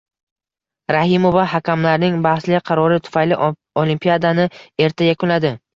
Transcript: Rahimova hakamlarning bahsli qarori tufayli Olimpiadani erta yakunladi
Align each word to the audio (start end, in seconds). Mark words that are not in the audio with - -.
Rahimova 0.95 1.43
hakamlarning 1.51 2.17
bahsli 2.27 2.63
qarori 2.71 2.99
tufayli 3.09 3.41
Olimpiadani 3.85 4.53
erta 4.89 5.15
yakunladi 5.15 5.59